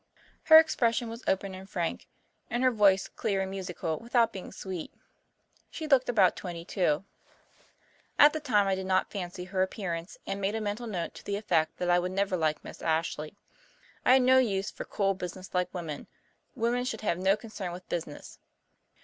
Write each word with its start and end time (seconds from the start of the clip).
Her 0.45 0.57
expression 0.57 1.09
was 1.09 1.23
open 1.27 1.53
and 1.53 1.69
frank, 1.69 2.07
and 2.49 2.63
her 2.63 2.71
voice 2.71 3.07
clear 3.07 3.39
and 3.41 3.51
musical 3.51 3.99
without 3.99 4.33
being 4.33 4.51
sweet. 4.51 4.91
She 5.69 5.85
looked 5.85 6.09
about 6.09 6.35
twenty 6.35 6.65
two. 6.65 7.05
At 8.17 8.33
the 8.33 8.39
time 8.39 8.65
I 8.65 8.73
did 8.73 8.87
not 8.87 9.11
fancy 9.11 9.43
her 9.43 9.61
appearance 9.61 10.17
and 10.25 10.41
made 10.41 10.55
a 10.55 10.59
mental 10.59 10.87
note 10.87 11.13
to 11.13 11.23
the 11.23 11.35
effect 11.37 11.77
that 11.77 11.91
I 11.91 11.99
would 11.99 12.13
never 12.13 12.35
like 12.35 12.63
Miss 12.63 12.81
Ashley. 12.81 13.37
I 14.03 14.13
had 14.13 14.23
no 14.23 14.39
use 14.39 14.71
for 14.71 14.85
cool, 14.85 15.13
businesslike 15.13 15.71
women 15.71 16.07
women 16.55 16.83
should 16.83 17.01
have 17.01 17.19
no 17.19 17.37
concern 17.37 17.71
with 17.71 17.87
business. 17.87 18.39